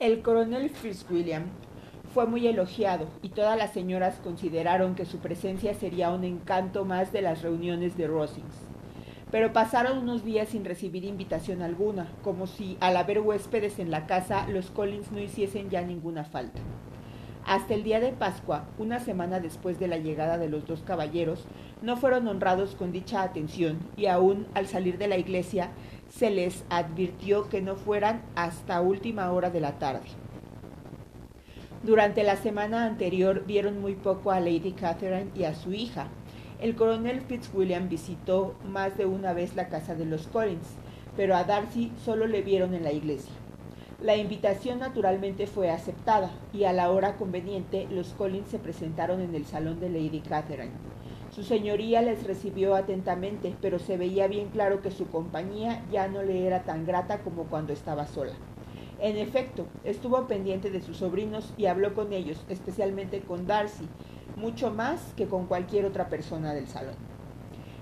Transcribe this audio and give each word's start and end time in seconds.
El 0.00 0.22
coronel 0.22 0.70
Fitzwilliam 0.70 1.46
fue 2.14 2.24
muy 2.24 2.46
elogiado 2.46 3.08
y 3.20 3.30
todas 3.30 3.58
las 3.58 3.72
señoras 3.72 4.20
consideraron 4.22 4.94
que 4.94 5.04
su 5.04 5.18
presencia 5.18 5.74
sería 5.74 6.10
un 6.10 6.22
encanto 6.22 6.84
más 6.84 7.10
de 7.10 7.20
las 7.20 7.42
reuniones 7.42 7.96
de 7.96 8.06
Rosings. 8.06 8.54
Pero 9.32 9.52
pasaron 9.52 9.98
unos 9.98 10.24
días 10.24 10.50
sin 10.50 10.64
recibir 10.64 11.04
invitación 11.04 11.62
alguna, 11.62 12.06
como 12.22 12.46
si 12.46 12.78
al 12.78 12.96
haber 12.96 13.18
huéspedes 13.18 13.80
en 13.80 13.90
la 13.90 14.06
casa 14.06 14.46
los 14.46 14.70
Collins 14.70 15.10
no 15.10 15.18
hiciesen 15.18 15.68
ya 15.68 15.82
ninguna 15.82 16.22
falta. 16.22 16.60
Hasta 17.44 17.74
el 17.74 17.82
día 17.82 17.98
de 17.98 18.12
Pascua, 18.12 18.66
una 18.78 19.00
semana 19.00 19.40
después 19.40 19.80
de 19.80 19.88
la 19.88 19.98
llegada 19.98 20.38
de 20.38 20.48
los 20.48 20.64
dos 20.66 20.82
caballeros, 20.82 21.44
no 21.82 21.96
fueron 21.96 22.28
honrados 22.28 22.76
con 22.76 22.92
dicha 22.92 23.22
atención 23.22 23.78
y 23.96 24.06
aún 24.06 24.46
al 24.54 24.68
salir 24.68 24.96
de 24.96 25.08
la 25.08 25.18
iglesia 25.18 25.70
se 26.08 26.30
les 26.30 26.64
advirtió 26.70 27.48
que 27.48 27.60
no 27.60 27.76
fueran 27.76 28.22
hasta 28.34 28.80
última 28.80 29.30
hora 29.32 29.50
de 29.50 29.60
la 29.60 29.78
tarde. 29.78 30.08
Durante 31.82 32.24
la 32.24 32.36
semana 32.36 32.86
anterior 32.86 33.44
vieron 33.46 33.80
muy 33.80 33.94
poco 33.94 34.32
a 34.32 34.40
Lady 34.40 34.72
Catherine 34.72 35.30
y 35.34 35.44
a 35.44 35.54
su 35.54 35.72
hija. 35.72 36.08
El 36.60 36.74
coronel 36.74 37.20
Fitzwilliam 37.20 37.88
visitó 37.88 38.56
más 38.66 38.98
de 38.98 39.06
una 39.06 39.32
vez 39.32 39.54
la 39.54 39.68
casa 39.68 39.94
de 39.94 40.04
los 40.04 40.26
Collins, 40.26 40.66
pero 41.16 41.36
a 41.36 41.44
Darcy 41.44 41.92
solo 42.04 42.26
le 42.26 42.42
vieron 42.42 42.74
en 42.74 42.82
la 42.82 42.92
iglesia. 42.92 43.32
La 44.00 44.16
invitación 44.16 44.78
naturalmente 44.78 45.48
fue 45.48 45.70
aceptada 45.70 46.30
y 46.52 46.62
a 46.64 46.72
la 46.72 46.92
hora 46.92 47.16
conveniente 47.16 47.88
los 47.90 48.10
Collins 48.10 48.48
se 48.48 48.60
presentaron 48.60 49.20
en 49.20 49.34
el 49.34 49.44
salón 49.44 49.80
de 49.80 49.88
Lady 49.88 50.20
Catherine. 50.20 50.70
Su 51.34 51.42
señoría 51.42 52.00
les 52.00 52.24
recibió 52.24 52.76
atentamente, 52.76 53.56
pero 53.60 53.80
se 53.80 53.96
veía 53.96 54.28
bien 54.28 54.50
claro 54.50 54.82
que 54.82 54.92
su 54.92 55.08
compañía 55.08 55.82
ya 55.90 56.06
no 56.06 56.22
le 56.22 56.46
era 56.46 56.62
tan 56.62 56.86
grata 56.86 57.24
como 57.24 57.46
cuando 57.46 57.72
estaba 57.72 58.06
sola. 58.06 58.34
En 59.00 59.16
efecto, 59.16 59.66
estuvo 59.82 60.28
pendiente 60.28 60.70
de 60.70 60.80
sus 60.80 60.98
sobrinos 60.98 61.52
y 61.56 61.66
habló 61.66 61.94
con 61.94 62.12
ellos, 62.12 62.44
especialmente 62.48 63.22
con 63.22 63.48
Darcy, 63.48 63.88
mucho 64.36 64.70
más 64.70 65.12
que 65.16 65.26
con 65.26 65.46
cualquier 65.46 65.86
otra 65.86 66.08
persona 66.08 66.54
del 66.54 66.68
salón. 66.68 67.17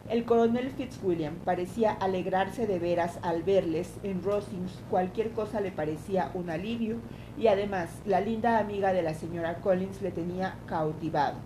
El 0.08 0.24
coronel 0.24 0.70
Fitzwilliam 0.70 1.34
parecía 1.44 1.90
alegrarse 1.90 2.68
de 2.68 2.78
veras 2.78 3.18
al 3.22 3.42
verles 3.42 3.92
en 4.04 4.22
Rosings, 4.22 4.80
cualquier 4.88 5.30
cosa 5.32 5.60
le 5.60 5.72
parecía 5.72 6.30
un 6.34 6.48
alivio 6.48 6.98
y 7.36 7.48
además 7.48 7.90
la 8.06 8.20
linda 8.20 8.58
amiga 8.58 8.92
de 8.92 9.02
la 9.02 9.14
señora 9.14 9.56
Collins 9.56 10.00
le 10.02 10.12
tenía 10.12 10.54
cautivado. 10.66 11.38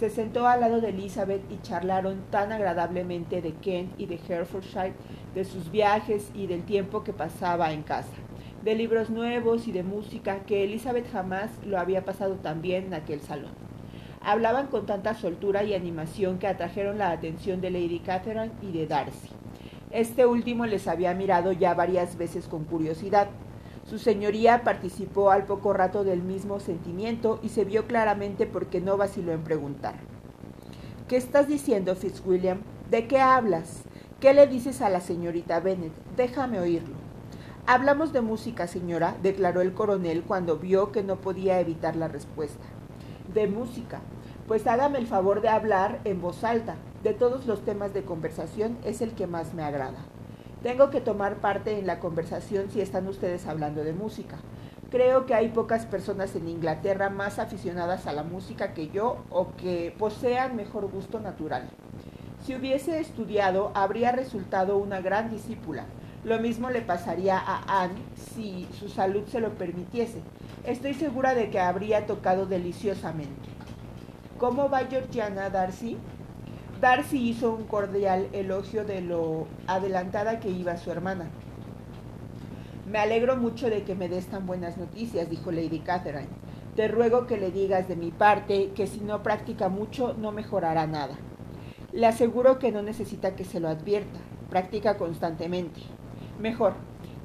Se 0.00 0.08
sentó 0.08 0.46
al 0.48 0.60
lado 0.60 0.80
de 0.80 0.88
Elizabeth 0.88 1.42
y 1.52 1.60
charlaron 1.60 2.22
tan 2.30 2.52
agradablemente 2.52 3.42
de 3.42 3.52
Kent 3.52 3.92
y 3.98 4.06
de 4.06 4.18
Herefordshire, 4.28 4.94
de 5.34 5.44
sus 5.44 5.70
viajes 5.70 6.30
y 6.34 6.46
del 6.46 6.64
tiempo 6.64 7.04
que 7.04 7.12
pasaba 7.12 7.72
en 7.72 7.82
casa 7.82 8.08
de 8.64 8.74
libros 8.74 9.10
nuevos 9.10 9.68
y 9.68 9.72
de 9.72 9.82
música 9.82 10.40
que 10.46 10.64
Elizabeth 10.64 11.12
jamás 11.12 11.50
lo 11.66 11.78
había 11.78 12.06
pasado 12.06 12.36
tan 12.36 12.62
bien 12.62 12.86
en 12.86 12.94
aquel 12.94 13.20
salón. 13.20 13.63
Hablaban 14.24 14.68
con 14.68 14.86
tanta 14.86 15.14
soltura 15.14 15.64
y 15.64 15.74
animación 15.74 16.38
que 16.38 16.46
atrajeron 16.46 16.96
la 16.96 17.10
atención 17.10 17.60
de 17.60 17.70
Lady 17.70 17.98
Catherine 17.98 18.52
y 18.62 18.72
de 18.72 18.86
Darcy. 18.86 19.28
Este 19.90 20.24
último 20.24 20.64
les 20.64 20.88
había 20.88 21.12
mirado 21.12 21.52
ya 21.52 21.74
varias 21.74 22.16
veces 22.16 22.48
con 22.48 22.64
curiosidad. 22.64 23.28
Su 23.84 23.98
señoría 23.98 24.64
participó 24.64 25.30
al 25.30 25.44
poco 25.44 25.74
rato 25.74 26.04
del 26.04 26.22
mismo 26.22 26.58
sentimiento 26.58 27.38
y 27.42 27.50
se 27.50 27.66
vio 27.66 27.86
claramente 27.86 28.46
porque 28.46 28.80
no 28.80 28.96
vaciló 28.96 29.32
en 29.32 29.44
preguntar. 29.44 29.96
¿Qué 31.06 31.18
estás 31.18 31.46
diciendo, 31.46 31.94
Fitzwilliam? 31.94 32.62
¿De 32.90 33.06
qué 33.06 33.20
hablas? 33.20 33.82
¿Qué 34.20 34.32
le 34.32 34.46
dices 34.46 34.80
a 34.80 34.88
la 34.88 35.02
señorita 35.02 35.60
Bennet? 35.60 35.92
Déjame 36.16 36.60
oírlo. 36.60 36.94
Hablamos 37.66 38.14
de 38.14 38.22
música, 38.22 38.66
señora, 38.68 39.16
declaró 39.22 39.60
el 39.60 39.74
coronel 39.74 40.22
cuando 40.22 40.56
vio 40.56 40.92
que 40.92 41.02
no 41.02 41.16
podía 41.16 41.60
evitar 41.60 41.94
la 41.94 42.08
respuesta. 42.08 42.64
De 43.34 43.48
música. 43.48 44.00
Pues 44.46 44.66
hágame 44.68 44.98
el 44.98 45.08
favor 45.08 45.40
de 45.40 45.48
hablar 45.48 45.98
en 46.04 46.20
voz 46.20 46.44
alta. 46.44 46.76
De 47.02 47.14
todos 47.14 47.46
los 47.46 47.64
temas 47.64 47.92
de 47.92 48.04
conversación 48.04 48.78
es 48.84 49.00
el 49.00 49.12
que 49.12 49.26
más 49.26 49.54
me 49.54 49.64
agrada. 49.64 49.98
Tengo 50.62 50.90
que 50.90 51.00
tomar 51.00 51.36
parte 51.36 51.78
en 51.78 51.86
la 51.86 51.98
conversación 51.98 52.70
si 52.70 52.80
están 52.80 53.08
ustedes 53.08 53.46
hablando 53.46 53.82
de 53.82 53.92
música. 53.92 54.36
Creo 54.88 55.26
que 55.26 55.34
hay 55.34 55.48
pocas 55.48 55.84
personas 55.84 56.36
en 56.36 56.48
Inglaterra 56.48 57.10
más 57.10 57.40
aficionadas 57.40 58.06
a 58.06 58.12
la 58.12 58.22
música 58.22 58.72
que 58.72 58.88
yo 58.88 59.24
o 59.30 59.48
que 59.56 59.92
posean 59.98 60.54
mejor 60.54 60.88
gusto 60.88 61.18
natural. 61.18 61.68
Si 62.46 62.54
hubiese 62.54 63.00
estudiado, 63.00 63.72
habría 63.74 64.12
resultado 64.12 64.78
una 64.78 65.00
gran 65.00 65.28
discípula 65.28 65.86
lo 66.24 66.38
mismo 66.38 66.70
le 66.70 66.80
pasaría 66.80 67.38
a 67.38 67.82
Anne 67.82 68.00
si 68.32 68.66
su 68.78 68.88
salud 68.88 69.24
se 69.26 69.40
lo 69.40 69.50
permitiese. 69.54 70.22
Estoy 70.64 70.94
segura 70.94 71.34
de 71.34 71.50
que 71.50 71.60
habría 71.60 72.06
tocado 72.06 72.46
deliciosamente. 72.46 73.50
¿Cómo 74.38 74.70
va 74.70 74.86
Georgiana 74.86 75.50
Darcy? 75.50 75.98
Darcy 76.80 77.28
hizo 77.28 77.52
un 77.52 77.64
cordial 77.64 78.28
elogio 78.32 78.84
de 78.84 79.02
lo 79.02 79.46
adelantada 79.66 80.40
que 80.40 80.48
iba 80.48 80.76
su 80.76 80.90
hermana. 80.90 81.28
Me 82.90 82.98
alegro 82.98 83.36
mucho 83.36 83.68
de 83.68 83.82
que 83.82 83.94
me 83.94 84.08
des 84.08 84.26
tan 84.26 84.46
buenas 84.46 84.76
noticias, 84.76 85.28
dijo 85.28 85.52
Lady 85.52 85.80
Catherine. 85.80 86.28
Te 86.74 86.88
ruego 86.88 87.26
que 87.26 87.36
le 87.36 87.50
digas 87.50 87.86
de 87.86 87.96
mi 87.96 88.10
parte 88.10 88.72
que 88.74 88.86
si 88.86 89.00
no 89.00 89.22
practica 89.22 89.68
mucho 89.68 90.14
no 90.14 90.32
mejorará 90.32 90.86
nada. 90.86 91.16
Le 91.92 92.06
aseguro 92.06 92.58
que 92.58 92.72
no 92.72 92.82
necesita 92.82 93.36
que 93.36 93.44
se 93.44 93.60
lo 93.60 93.68
advierta. 93.68 94.18
Practica 94.50 94.96
constantemente. 94.96 95.80
Mejor, 96.38 96.74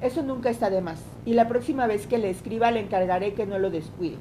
eso 0.00 0.22
nunca 0.22 0.50
está 0.50 0.70
de 0.70 0.80
más, 0.80 1.02
y 1.26 1.34
la 1.34 1.48
próxima 1.48 1.86
vez 1.86 2.06
que 2.06 2.18
le 2.18 2.30
escriba 2.30 2.70
le 2.70 2.80
encargaré 2.80 3.34
que 3.34 3.44
no 3.44 3.58
lo 3.58 3.70
descuide. 3.70 4.16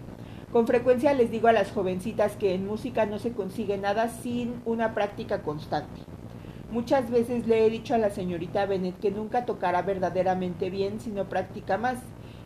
Con 0.52 0.66
frecuencia 0.66 1.14
les 1.14 1.30
digo 1.30 1.48
a 1.48 1.54
las 1.54 1.72
jovencitas 1.72 2.36
que 2.36 2.56
en 2.56 2.66
música 2.66 3.06
no 3.06 3.20
se 3.20 3.34
consigue 3.34 3.78
nada 3.78 4.10
sin 4.10 4.62
una 4.66 4.96
práctica 4.96 5.44
constante. 5.44 6.02
Muchas 6.72 7.12
veces 7.12 7.46
le 7.48 7.66
he 7.66 7.70
dicho 7.70 7.94
a 7.94 8.00
la 8.00 8.10
señorita 8.10 8.66
Bennet 8.66 9.00
que 9.00 9.12
nunca 9.12 9.46
tocará 9.46 9.84
verdaderamente 9.84 10.72
bien 10.72 11.00
si 11.00 11.12
no 11.12 11.30
practica 11.30 11.78
más, 11.78 12.00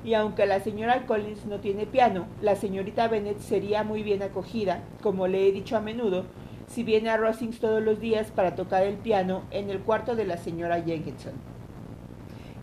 y 0.03 0.15
aunque 0.15 0.45
la 0.45 0.59
señora 0.59 1.05
Collins 1.05 1.45
no 1.45 1.61
tiene 1.61 1.85
piano, 1.85 2.27
la 2.41 2.57
señorita 2.57 3.07
Bennet 3.07 3.39
sería 3.39 3.85
muy 3.85 4.03
bien 4.03 4.21
acogida, 4.21 4.83
como 5.01 5.27
le 5.27 5.47
he 5.47 5.51
dicho 5.53 5.77
a 5.77 5.81
menudo, 5.81 6.25
si 6.67 6.83
viene 6.83 7.09
a 7.09 7.17
Rosings 7.17 7.59
todos 7.59 7.81
los 7.81 8.01
días 8.01 8.31
para 8.31 8.55
tocar 8.55 8.83
el 8.83 8.95
piano 8.95 9.43
en 9.51 9.69
el 9.69 9.79
cuarto 9.79 10.15
de 10.15 10.25
la 10.25 10.37
señora 10.37 10.81
Jenkinson. 10.81 11.52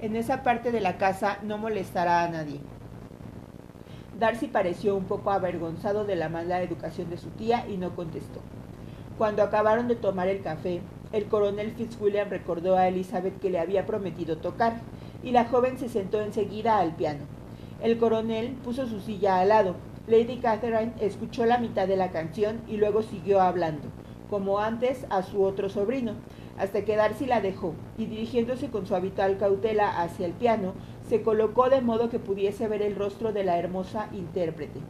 En 0.03 0.17
esa 0.17 0.43
parte 0.43 0.73
de 0.73 0.81
la 0.81 0.97
casa 0.97 1.39
no 1.43 1.59
molestará 1.59 2.25
a 2.25 2.29
nadie. 2.29 2.61
Darcy 4.19 4.47
pareció 4.47 4.97
un 4.97 5.05
poco 5.05 5.31
avergonzado 5.31 6.07
de 6.07 6.17
la 6.17 6.31
mala 6.31 6.63
educación 6.63 7.11
de 7.11 7.19
su 7.19 7.29
tía 7.29 7.67
y 7.69 7.77
no 7.77 7.95
contestó. 7.95 8.41
Cuando 9.19 9.43
acabaron 9.43 9.89
de 9.89 9.97
tomar 9.97 10.29
el 10.29 10.41
café, 10.41 10.81
el 11.13 11.27
coronel 11.27 11.73
Fitzwilliam 11.73 12.31
recordó 12.31 12.77
a 12.77 12.89
Elizabeth 12.89 13.39
que 13.41 13.51
le 13.51 13.59
había 13.59 13.85
prometido 13.85 14.39
tocar, 14.39 14.81
y 15.23 15.33
la 15.33 15.45
joven 15.45 15.79
se 15.79 15.91
sentó 15.91 16.23
enseguida 16.23 16.79
al 16.79 16.97
piano. 16.97 17.25
El 17.83 17.99
coronel 17.99 18.53
puso 18.65 18.87
su 18.87 19.01
silla 19.01 19.39
al 19.39 19.49
lado. 19.49 19.77
Lady 20.07 20.39
Catherine 20.39 20.93
escuchó 21.01 21.45
la 21.45 21.59
mitad 21.59 21.87
de 21.87 21.97
la 21.97 22.11
canción 22.11 22.63
y 22.67 22.79
luego 22.79 23.03
siguió 23.03 23.43
hablando, 23.43 23.89
como 24.31 24.61
antes 24.61 25.05
a 25.11 25.23
su 25.23 25.43
otro 25.43 25.69
sobrino, 25.69 26.15
hasta 26.57 26.85
que 26.85 26.95
Darcy 26.95 27.27
la 27.27 27.41
dejó, 27.41 27.75
y 27.99 28.07
dirigiéndose 28.07 28.71
con 28.71 28.87
su 28.87 28.95
habitual 28.95 29.37
cautela 29.39 30.01
hacia 30.01 30.27
el 30.27 30.33
piano, 30.33 30.75
se 31.09 31.23
colocó 31.23 31.69
de 31.69 31.81
modo 31.81 32.09
que 32.09 32.21
pudiese 32.21 32.69
ver 32.69 32.81
el 32.81 32.95
rostro 32.95 33.33
de 33.33 33.43
la 33.43 33.59
hermosa 33.59 34.09
intérprete. 34.13 34.81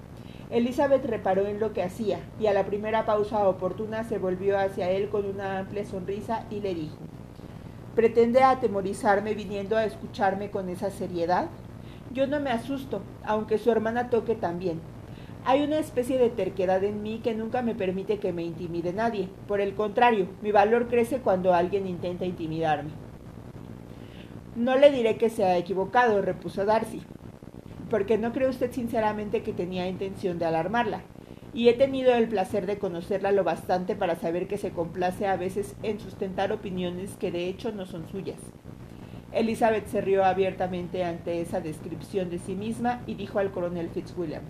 Elizabeth 0.50 1.06
reparó 1.06 1.46
en 1.46 1.58
lo 1.58 1.72
que 1.72 1.82
hacía, 1.82 2.18
y 2.38 2.46
a 2.46 2.52
la 2.52 2.66
primera 2.66 3.06
pausa 3.06 3.48
oportuna 3.48 4.04
se 4.04 4.18
volvió 4.18 4.58
hacia 4.58 4.90
él 4.90 5.08
con 5.08 5.24
una 5.24 5.60
amplia 5.60 5.86
sonrisa 5.86 6.44
y 6.50 6.60
le 6.60 6.74
dijo 6.74 6.98
¿Pretende 7.94 8.42
atemorizarme 8.42 9.34
viniendo 9.34 9.76
a 9.76 9.84
escucharme 9.84 10.50
con 10.50 10.68
esa 10.68 10.90
seriedad? 10.90 11.48
Yo 12.12 12.26
no 12.26 12.40
me 12.40 12.50
asusto, 12.50 13.00
aunque 13.24 13.58
su 13.58 13.70
hermana 13.70 14.10
toque 14.10 14.34
también. 14.34 14.80
Hay 15.46 15.62
una 15.62 15.78
especie 15.78 16.18
de 16.18 16.28
terquedad 16.28 16.84
en 16.84 17.02
mí 17.02 17.20
que 17.24 17.34
nunca 17.34 17.62
me 17.62 17.74
permite 17.74 18.18
que 18.18 18.32
me 18.32 18.42
intimide 18.42 18.92
nadie. 18.92 19.28
Por 19.48 19.62
el 19.62 19.74
contrario, 19.74 20.28
mi 20.42 20.52
valor 20.52 20.88
crece 20.88 21.20
cuando 21.20 21.54
alguien 21.54 21.86
intenta 21.86 22.26
intimidarme. 22.26 22.90
No 24.54 24.76
le 24.76 24.90
diré 24.90 25.16
que 25.16 25.30
se 25.30 25.44
ha 25.44 25.56
equivocado, 25.56 26.20
repuso 26.20 26.66
Darcy, 26.66 27.00
porque 27.88 28.18
no 28.18 28.32
cree 28.32 28.48
usted 28.48 28.70
sinceramente 28.70 29.42
que 29.42 29.54
tenía 29.54 29.88
intención 29.88 30.38
de 30.38 30.44
alarmarla, 30.44 31.00
y 31.54 31.68
he 31.68 31.72
tenido 31.72 32.12
el 32.12 32.28
placer 32.28 32.66
de 32.66 32.78
conocerla 32.78 33.32
lo 33.32 33.42
bastante 33.42 33.96
para 33.96 34.16
saber 34.16 34.46
que 34.46 34.58
se 34.58 34.72
complace 34.72 35.26
a 35.26 35.36
veces 35.36 35.74
en 35.82 36.00
sustentar 36.00 36.52
opiniones 36.52 37.16
que 37.16 37.32
de 37.32 37.48
hecho 37.48 37.72
no 37.72 37.86
son 37.86 38.06
suyas. 38.08 38.40
Elizabeth 39.32 39.86
se 39.86 40.02
rió 40.02 40.24
abiertamente 40.24 41.02
ante 41.02 41.40
esa 41.40 41.60
descripción 41.60 42.28
de 42.28 42.38
sí 42.38 42.54
misma 42.54 43.00
y 43.06 43.14
dijo 43.14 43.38
al 43.38 43.52
coronel 43.52 43.88
Fitzwilliam 43.88 44.42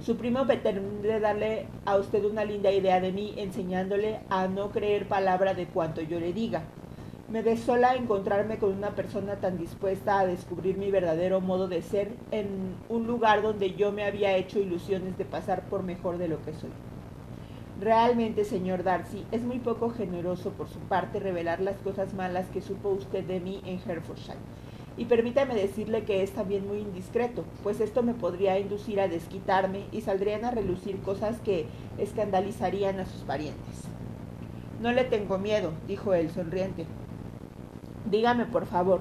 su 0.00 0.16
primo 0.16 0.46
pretende 0.46 1.20
darle 1.20 1.66
a 1.84 1.96
usted 1.96 2.24
una 2.24 2.44
linda 2.44 2.70
idea 2.70 3.00
de 3.00 3.12
mí, 3.12 3.34
enseñándole 3.36 4.20
a 4.30 4.46
no 4.46 4.70
creer 4.70 5.08
palabra 5.08 5.54
de 5.54 5.66
cuanto 5.66 6.00
yo 6.00 6.20
le 6.20 6.32
diga. 6.32 6.62
Me 7.28 7.42
desola 7.42 7.94
encontrarme 7.94 8.58
con 8.58 8.72
una 8.72 8.90
persona 8.90 9.36
tan 9.36 9.58
dispuesta 9.58 10.18
a 10.18 10.26
descubrir 10.26 10.78
mi 10.78 10.90
verdadero 10.90 11.42
modo 11.42 11.68
de 11.68 11.82
ser 11.82 12.12
en 12.30 12.74
un 12.88 13.06
lugar 13.06 13.42
donde 13.42 13.74
yo 13.74 13.92
me 13.92 14.04
había 14.04 14.36
hecho 14.36 14.60
ilusiones 14.60 15.18
de 15.18 15.26
pasar 15.26 15.62
por 15.64 15.82
mejor 15.82 16.16
de 16.16 16.28
lo 16.28 16.42
que 16.42 16.54
soy. 16.54 16.70
Realmente, 17.80 18.44
señor 18.44 18.82
Darcy, 18.82 19.26
es 19.30 19.42
muy 19.42 19.58
poco 19.58 19.90
generoso 19.90 20.52
por 20.52 20.68
su 20.68 20.78
parte 20.78 21.20
revelar 21.20 21.60
las 21.60 21.76
cosas 21.76 22.14
malas 22.14 22.48
que 22.48 22.62
supo 22.62 22.88
usted 22.88 23.24
de 23.24 23.40
mí 23.40 23.60
en 23.64 23.78
Herefordshire. 23.78 24.38
Y 24.98 25.04
permítame 25.04 25.54
decirle 25.54 26.02
que 26.02 26.24
es 26.24 26.32
también 26.32 26.66
muy 26.66 26.78
indiscreto, 26.78 27.44
pues 27.62 27.80
esto 27.80 28.02
me 28.02 28.14
podría 28.14 28.58
inducir 28.58 29.00
a 29.00 29.06
desquitarme 29.06 29.84
y 29.92 30.00
saldrían 30.00 30.44
a 30.44 30.50
relucir 30.50 31.00
cosas 31.02 31.38
que 31.38 31.66
escandalizarían 31.98 32.98
a 32.98 33.06
sus 33.06 33.22
parientes. 33.22 33.84
No 34.82 34.90
le 34.90 35.04
tengo 35.04 35.38
miedo, 35.38 35.70
dijo 35.86 36.14
él 36.14 36.30
sonriente, 36.30 36.84
Dígame, 38.10 38.46
por 38.46 38.66
favor, 38.66 39.00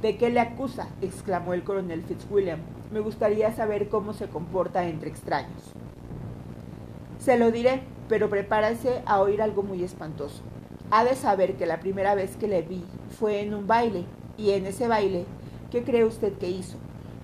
¿de 0.00 0.16
qué 0.16 0.30
le 0.30 0.40
acusa? 0.40 0.88
exclamó 1.02 1.52
el 1.52 1.64
coronel 1.64 2.02
Fitzwilliam. 2.02 2.60
Me 2.90 3.00
gustaría 3.00 3.52
saber 3.52 3.90
cómo 3.90 4.14
se 4.14 4.28
comporta 4.28 4.88
entre 4.88 5.10
extraños. 5.10 5.72
Se 7.18 7.36
lo 7.38 7.50
diré, 7.50 7.82
pero 8.08 8.30
prepárese 8.30 9.02
a 9.04 9.20
oír 9.20 9.42
algo 9.42 9.62
muy 9.62 9.82
espantoso. 9.82 10.42
Ha 10.90 11.04
de 11.04 11.14
saber 11.14 11.56
que 11.56 11.66
la 11.66 11.80
primera 11.80 12.14
vez 12.14 12.36
que 12.36 12.48
le 12.48 12.62
vi 12.62 12.84
fue 13.18 13.40
en 13.40 13.52
un 13.52 13.66
baile, 13.66 14.04
y 14.36 14.50
en 14.50 14.66
ese 14.66 14.88
baile, 14.88 15.24
¿qué 15.70 15.82
cree 15.82 16.04
usted 16.04 16.32
que 16.34 16.50
hizo? 16.50 16.76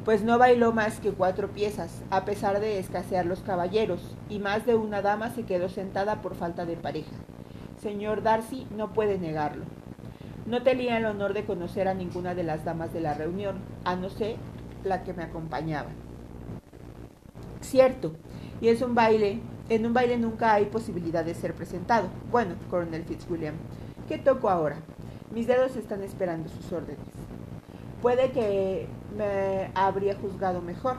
Pues 0.05 0.23
no 0.23 0.39
bailó 0.39 0.73
más 0.73 0.99
que 0.99 1.13
cuatro 1.13 1.49
piezas, 1.49 2.03
a 2.11 2.25
pesar 2.25 2.61
de 2.61 2.79
escasear 2.79 3.25
los 3.25 3.41
caballeros, 3.41 4.17
y 4.29 4.39
más 4.39 4.67
de 4.67 4.75
una 4.75 5.01
dama 5.01 5.31
se 5.31 5.45
quedó 5.45 5.69
sentada 5.69 6.23
por 6.23 6.35
falta 6.35 6.67
de 6.67 6.77
pareja. 6.77 7.13
Señor 7.81 8.23
Darcy 8.23 8.67
no 8.77 8.93
puede 8.93 9.19
negarlo. 9.19 9.65
No 10.47 10.63
tenía 10.63 10.99
el 10.99 11.05
honor 11.05 11.35
de 11.35 11.45
conocer 11.45 11.87
a 11.87 11.95
ninguna 11.95 12.35
de 12.35 12.43
las 12.43 12.65
damas 12.65 12.93
de 12.93 13.01
la 13.01 13.15
reunión, 13.15 13.59
a 13.85 13.95
no 13.95 14.11
ser 14.11 14.37
la 14.83 15.05
que 15.05 15.13
me 15.13 15.23
acompañaba. 15.23 15.91
Cierto, 17.61 18.13
y 18.61 18.69
es 18.69 18.83
un 18.83 18.97
baile, 18.97 19.39
en 19.69 19.87
un 19.87 19.95
baile 19.95 20.19
nunca 20.19 20.53
hay 20.55 20.65
posibilidad 20.65 21.25
de 21.25 21.35
ser 21.35 21.55
presentado. 21.55 22.09
Bueno, 22.31 22.57
coronel 22.71 23.05
Fitzwilliam, 23.05 23.55
¿qué 24.09 24.19
toco 24.19 24.51
ahora? 24.51 24.77
Mis 25.35 25.47
dedos 25.47 25.77
están 25.77 26.03
esperando 26.03 26.51
sus 26.51 26.71
órdenes. 26.73 26.99
Puede 28.03 28.33
que 28.33 28.87
me 29.17 29.71
habría 29.75 30.15
juzgado 30.15 30.61
mejor, 30.61 30.97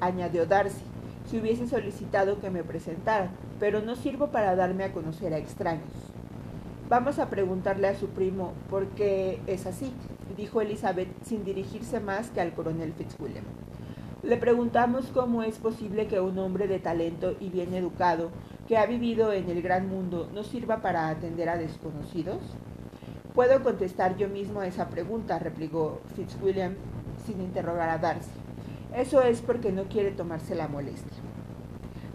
añadió 0.00 0.44
Darcy, 0.44 0.82
si 1.30 1.38
hubiese 1.38 1.68
solicitado 1.68 2.40
que 2.40 2.50
me 2.50 2.64
presentaran, 2.64 3.30
pero 3.60 3.80
no 3.80 3.94
sirvo 3.94 4.32
para 4.32 4.56
darme 4.56 4.82
a 4.82 4.92
conocer 4.92 5.32
a 5.34 5.38
extraños. 5.38 5.92
Vamos 6.88 7.20
a 7.20 7.30
preguntarle 7.30 7.86
a 7.86 7.94
su 7.94 8.08
primo 8.08 8.54
por 8.68 8.88
qué 8.88 9.40
es 9.46 9.66
así, 9.66 9.92
dijo 10.36 10.60
Elizabeth 10.60 11.08
sin 11.22 11.44
dirigirse 11.44 12.00
más 12.00 12.30
que 12.30 12.40
al 12.40 12.52
coronel 12.52 12.92
Fitzwilliam. 12.92 13.44
Le 14.24 14.36
preguntamos 14.36 15.06
cómo 15.14 15.44
es 15.44 15.58
posible 15.58 16.08
que 16.08 16.18
un 16.18 16.36
hombre 16.40 16.66
de 16.66 16.80
talento 16.80 17.36
y 17.38 17.50
bien 17.50 17.72
educado, 17.74 18.30
que 18.66 18.78
ha 18.78 18.86
vivido 18.86 19.32
en 19.32 19.48
el 19.48 19.62
gran 19.62 19.88
mundo, 19.88 20.28
no 20.34 20.42
sirva 20.42 20.82
para 20.82 21.08
atender 21.08 21.48
a 21.48 21.56
desconocidos. 21.56 22.40
Puedo 23.40 23.62
contestar 23.62 24.18
yo 24.18 24.28
mismo 24.28 24.62
esa 24.62 24.90
pregunta, 24.90 25.38
replicó 25.38 26.02
Fitzwilliam 26.14 26.74
sin 27.24 27.40
interrogar 27.40 27.88
a 27.88 27.96
Darcy. 27.96 28.28
Eso 28.94 29.22
es 29.22 29.40
porque 29.40 29.72
no 29.72 29.84
quiere 29.84 30.10
tomarse 30.10 30.54
la 30.54 30.68
molestia. 30.68 31.16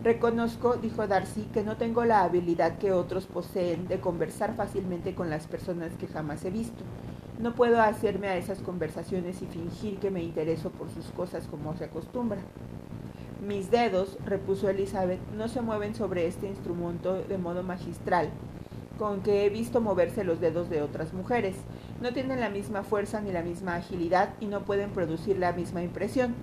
Reconozco, 0.03 0.75
dijo 0.75 1.07
Darcy, 1.07 1.49
que 1.51 1.63
no 1.63 1.77
tengo 1.77 2.05
la 2.05 2.21
habilidad 2.21 2.77
que 2.77 2.91
otros 2.91 3.25
poseen 3.25 3.87
de 3.87 3.99
conversar 3.99 4.55
fácilmente 4.55 5.15
con 5.15 5.31
las 5.31 5.47
personas 5.47 5.93
que 5.93 6.05
jamás 6.05 6.45
he 6.45 6.51
visto. 6.51 6.83
No 7.39 7.55
puedo 7.55 7.81
hacerme 7.81 8.27
a 8.27 8.37
esas 8.37 8.59
conversaciones 8.59 9.41
y 9.41 9.47
fingir 9.47 9.97
que 9.97 10.11
me 10.11 10.21
intereso 10.21 10.69
por 10.69 10.91
sus 10.91 11.07
cosas 11.07 11.47
como 11.47 11.75
se 11.75 11.85
acostumbra. 11.85 12.41
Mis 13.43 13.71
dedos, 13.71 14.19
repuso 14.25 14.69
Elizabeth, 14.69 15.19
no 15.35 15.47
se 15.47 15.61
mueven 15.61 15.95
sobre 15.95 16.27
este 16.27 16.47
instrumento 16.47 17.15
de 17.15 17.39
modo 17.39 17.63
magistral, 17.63 18.29
con 18.97 19.21
que 19.21 19.45
he 19.45 19.49
visto 19.49 19.81
moverse 19.81 20.23
los 20.23 20.39
dedos 20.39 20.69
de 20.69 20.81
otras 20.81 21.13
mujeres. 21.13 21.55
No 22.01 22.13
tienen 22.13 22.39
la 22.39 22.49
misma 22.49 22.83
fuerza 22.83 23.21
ni 23.21 23.31
la 23.31 23.41
misma 23.41 23.75
agilidad 23.75 24.33
y 24.39 24.47
no 24.47 24.61
pueden 24.61 24.91
producir 24.91 25.37
la 25.37 25.53
misma 25.53 25.83
impresión 25.83 26.35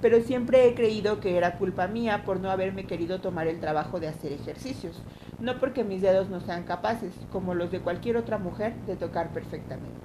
pero 0.00 0.20
siempre 0.22 0.68
he 0.68 0.74
creído 0.74 1.20
que 1.20 1.36
era 1.36 1.58
culpa 1.58 1.88
mía 1.88 2.22
por 2.24 2.40
no 2.40 2.50
haberme 2.50 2.86
querido 2.86 3.20
tomar 3.20 3.48
el 3.48 3.60
trabajo 3.60 3.98
de 3.98 4.08
hacer 4.08 4.32
ejercicios, 4.32 5.02
no 5.40 5.58
porque 5.58 5.84
mis 5.84 6.02
dedos 6.02 6.28
no 6.28 6.40
sean 6.40 6.64
capaces, 6.64 7.12
como 7.32 7.54
los 7.54 7.70
de 7.70 7.80
cualquier 7.80 8.16
otra 8.16 8.38
mujer, 8.38 8.74
de 8.86 8.96
tocar 8.96 9.30
perfectamente. 9.30 9.98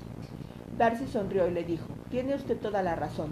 Darcy 0.77 1.05
sonrió 1.07 1.47
y 1.47 1.51
le 1.51 1.63
dijo, 1.63 1.85
tiene 2.09 2.33
usted 2.33 2.57
toda 2.57 2.81
la 2.81 2.95
razón. 2.95 3.29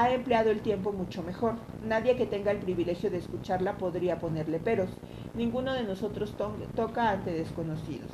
Ha 0.00 0.14
empleado 0.14 0.52
el 0.52 0.60
tiempo 0.60 0.92
mucho 0.92 1.24
mejor. 1.24 1.54
Nadie 1.84 2.14
que 2.14 2.24
tenga 2.24 2.52
el 2.52 2.58
privilegio 2.58 3.10
de 3.10 3.16
escucharla 3.16 3.78
podría 3.78 4.20
ponerle 4.20 4.60
peros. 4.60 4.90
Ninguno 5.34 5.72
de 5.72 5.82
nosotros 5.82 6.36
toca 6.76 7.10
ante 7.10 7.32
desconocidos. 7.32 8.12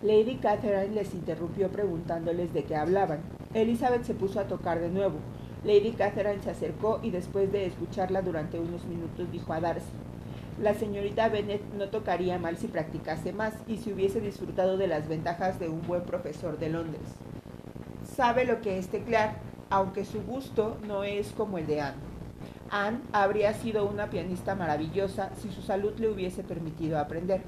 Lady 0.00 0.36
Catherine 0.36 0.94
les 0.94 1.12
interrumpió 1.12 1.68
preguntándoles 1.68 2.54
de 2.54 2.64
qué 2.64 2.76
hablaban. 2.76 3.18
Elizabeth 3.52 4.04
se 4.04 4.14
puso 4.14 4.40
a 4.40 4.46
tocar 4.46 4.80
de 4.80 4.88
nuevo, 4.88 5.18
Lady 5.64 5.92
Catherine 5.92 6.42
se 6.42 6.48
acercó 6.48 6.98
y 7.02 7.10
después 7.10 7.52
de 7.52 7.66
escucharla 7.66 8.22
durante 8.22 8.58
unos 8.58 8.86
minutos 8.86 9.30
dijo 9.30 9.52
a 9.52 9.60
Darcy, 9.60 9.84
la 10.62 10.72
señorita 10.72 11.28
Bennet 11.28 11.60
no 11.76 11.90
tocaría 11.90 12.38
mal 12.38 12.56
si 12.56 12.68
practicase 12.68 13.34
más 13.34 13.52
y 13.68 13.76
si 13.76 13.92
hubiese 13.92 14.22
disfrutado 14.22 14.78
de 14.78 14.86
las 14.86 15.08
ventajas 15.08 15.60
de 15.60 15.68
un 15.68 15.86
buen 15.86 16.04
profesor 16.04 16.58
de 16.58 16.70
Londres. 16.70 17.02
Sabe 18.16 18.46
lo 18.46 18.62
que 18.62 18.78
es 18.78 18.88
teclear, 18.88 19.44
aunque 19.70 20.04
su 20.04 20.22
gusto 20.22 20.78
no 20.86 21.04
es 21.04 21.32
como 21.32 21.58
el 21.58 21.66
de 21.66 21.80
Anne. 21.80 22.02
Anne 22.70 23.00
habría 23.12 23.54
sido 23.54 23.86
una 23.86 24.10
pianista 24.10 24.54
maravillosa 24.54 25.30
si 25.36 25.50
su 25.50 25.62
salud 25.62 25.94
le 25.98 26.08
hubiese 26.08 26.42
permitido 26.42 26.98
aprender. 26.98 27.42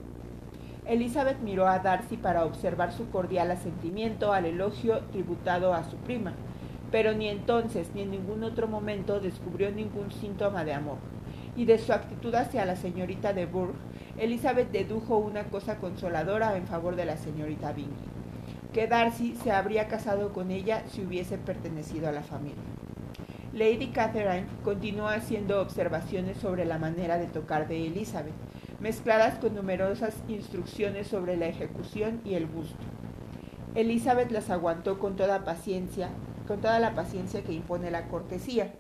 Elizabeth 0.86 1.40
miró 1.40 1.66
a 1.66 1.80
Darcy 1.80 2.16
para 2.16 2.44
observar 2.44 2.92
su 2.92 3.10
cordial 3.10 3.50
asentimiento 3.50 4.32
al 4.32 4.46
elogio 4.46 5.00
tributado 5.10 5.74
a 5.74 5.84
su 5.84 5.96
prima 5.96 6.34
pero 6.90 7.12
ni 7.12 7.28
entonces 7.28 7.90
ni 7.94 8.02
en 8.02 8.10
ningún 8.10 8.44
otro 8.44 8.66
momento 8.66 9.20
descubrió 9.20 9.70
ningún 9.70 10.10
síntoma 10.10 10.64
de 10.64 10.74
amor. 10.74 10.96
Y 11.56 11.64
de 11.64 11.78
su 11.78 11.92
actitud 11.92 12.34
hacia 12.34 12.64
la 12.64 12.76
señorita 12.76 13.32
de 13.32 13.46
Bourgh, 13.46 13.74
Elizabeth 14.16 14.70
dedujo 14.70 15.18
una 15.18 15.44
cosa 15.44 15.76
consoladora 15.78 16.56
en 16.56 16.66
favor 16.66 16.96
de 16.96 17.04
la 17.04 17.16
señorita 17.16 17.72
Bingley, 17.72 17.96
que 18.72 18.86
Darcy 18.86 19.34
se 19.42 19.50
habría 19.50 19.88
casado 19.88 20.32
con 20.32 20.50
ella 20.50 20.84
si 20.88 21.04
hubiese 21.04 21.38
pertenecido 21.38 22.08
a 22.08 22.12
la 22.12 22.22
familia. 22.22 22.62
Lady 23.52 23.88
Catherine 23.88 24.46
continuó 24.62 25.08
haciendo 25.08 25.60
observaciones 25.60 26.36
sobre 26.36 26.64
la 26.64 26.78
manera 26.78 27.18
de 27.18 27.26
tocar 27.26 27.66
de 27.66 27.86
Elizabeth, 27.86 28.34
mezcladas 28.78 29.38
con 29.38 29.54
numerosas 29.54 30.14
instrucciones 30.28 31.08
sobre 31.08 31.36
la 31.36 31.46
ejecución 31.46 32.20
y 32.24 32.34
el 32.34 32.46
gusto. 32.46 32.76
Elizabeth 33.74 34.30
las 34.30 34.50
aguantó 34.50 34.98
con 34.98 35.16
toda 35.16 35.44
paciencia, 35.44 36.10
con 36.46 36.60
toda 36.60 36.78
la 36.78 36.94
paciencia 36.94 37.42
que 37.42 37.52
impone 37.52 37.90
la 37.90 38.08
cortesía, 38.08 38.74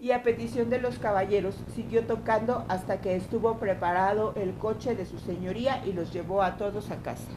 y 0.00 0.12
a 0.12 0.22
petición 0.22 0.70
de 0.70 0.80
los 0.80 0.98
caballeros 0.98 1.56
siguió 1.74 2.06
tocando 2.06 2.64
hasta 2.68 3.00
que 3.00 3.16
estuvo 3.16 3.58
preparado 3.58 4.34
el 4.36 4.54
coche 4.54 4.94
de 4.94 5.06
su 5.06 5.18
señoría 5.18 5.84
y 5.86 5.92
los 5.92 6.12
llevó 6.12 6.42
a 6.42 6.56
todos 6.56 6.90
a 6.90 6.96
casa. 6.96 7.28